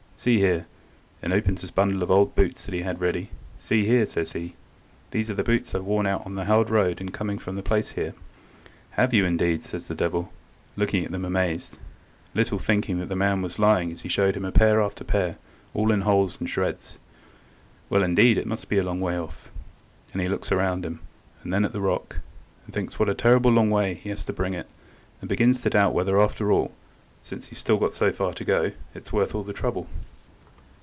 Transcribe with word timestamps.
"See 0.21 0.37
here," 0.37 0.67
and 1.23 1.33
he 1.33 1.37
opens 1.39 1.61
his 1.61 1.71
bundle 1.71 2.03
of 2.03 2.11
old 2.11 2.35
boots 2.35 2.63
that 2.65 2.75
he 2.75 2.83
had 2.83 3.01
ready,—"see 3.01 3.87
here," 3.87 4.05
says 4.05 4.33
he, 4.33 4.53
"these 5.09 5.31
are 5.31 5.33
the 5.33 5.43
boots 5.43 5.73
I've 5.73 5.83
worn 5.85 6.05
out 6.05 6.27
on 6.27 6.35
the 6.35 6.45
hard 6.45 6.69
road 6.69 7.01
in 7.01 7.09
coming 7.09 7.39
from 7.39 7.55
the 7.55 7.63
place 7.63 7.93
here." 7.93 8.13
"'Have 8.91 9.15
you, 9.15 9.25
indeed!' 9.25 9.63
says 9.63 9.87
the 9.87 9.95
devil, 9.95 10.31
looking 10.75 11.03
at 11.03 11.09
them 11.11 11.25
amazed, 11.25 11.79
little 12.35 12.59
thinking 12.59 12.99
that 12.99 13.09
the 13.09 13.15
man 13.15 13.41
was 13.41 13.57
lying 13.57 13.91
as 13.91 14.01
he 14.01 14.09
showed 14.09 14.37
him 14.37 14.43
pair 14.51 14.79
after 14.79 15.03
pair, 15.03 15.37
all 15.73 15.91
in 15.91 16.01
holes 16.01 16.39
and 16.39 16.47
shreds. 16.47 16.99
"Well, 17.89 18.03
indeed, 18.03 18.37
it 18.37 18.45
must 18.45 18.69
be 18.69 18.77
a 18.77 18.83
long 18.83 19.01
way 19.01 19.17
off," 19.17 19.49
and 20.13 20.21
he 20.21 20.27
looks 20.29 20.51
around 20.51 20.85
him, 20.85 20.99
and 21.43 21.51
then 21.51 21.65
at 21.65 21.73
the 21.73 21.81
rock, 21.81 22.19
and 22.67 22.75
thinks 22.75 22.99
what 22.99 23.09
a 23.09 23.15
terrible 23.15 23.49
long 23.49 23.71
way 23.71 23.95
he 23.95 24.09
has 24.11 24.19
had 24.19 24.27
to 24.27 24.33
bring 24.33 24.53
it, 24.53 24.67
and 25.19 25.27
begins 25.27 25.61
to 25.61 25.71
doubt 25.71 25.95
whether, 25.95 26.21
after 26.21 26.51
all, 26.51 26.73
since 27.23 27.47
he's 27.47 27.57
still 27.57 27.77
got 27.77 27.93
so 27.95 28.11
far 28.11 28.33
to 28.33 28.43
go, 28.45 28.71
it's 28.93 29.11
worth 29.13 29.33
all 29.33 29.43
the 29.43 29.53
trouble. 29.53 29.87